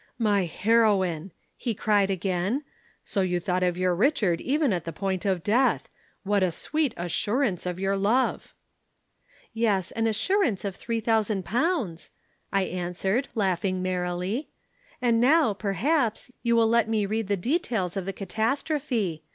[0.17, 2.63] "'My heroine!' he cried again.
[3.03, 5.89] 'So you thought of your Richard even at the point of death.
[6.23, 8.55] What a sweet assurance of your love!'
[9.53, 12.09] "'Yes, an assurance of three thousand pounds,'
[12.51, 14.49] I answered, laughing merrily.
[15.03, 19.21] 'And now, perhaps, you will let me read the details of the catastrophe.